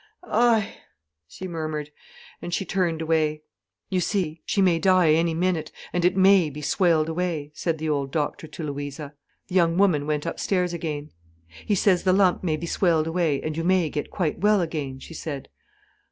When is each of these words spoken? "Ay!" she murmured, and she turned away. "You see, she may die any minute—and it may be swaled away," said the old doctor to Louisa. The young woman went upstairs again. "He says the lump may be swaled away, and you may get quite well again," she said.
"Ay!" 0.23 0.77
she 1.27 1.47
murmured, 1.47 1.91
and 2.41 2.55
she 2.55 2.65
turned 2.65 3.03
away. 3.03 3.43
"You 3.91 3.99
see, 3.99 4.41
she 4.47 4.59
may 4.59 4.79
die 4.79 5.11
any 5.11 5.35
minute—and 5.35 6.03
it 6.03 6.17
may 6.17 6.49
be 6.49 6.59
swaled 6.59 7.07
away," 7.07 7.51
said 7.53 7.77
the 7.77 7.87
old 7.87 8.09
doctor 8.11 8.47
to 8.47 8.63
Louisa. 8.63 9.13
The 9.47 9.53
young 9.53 9.77
woman 9.77 10.07
went 10.07 10.25
upstairs 10.25 10.73
again. 10.73 11.11
"He 11.67 11.75
says 11.75 12.01
the 12.01 12.13
lump 12.13 12.43
may 12.43 12.57
be 12.57 12.65
swaled 12.65 13.05
away, 13.05 13.43
and 13.43 13.55
you 13.55 13.63
may 13.63 13.91
get 13.91 14.09
quite 14.09 14.39
well 14.39 14.59
again," 14.59 14.97
she 14.97 15.13
said. 15.13 15.49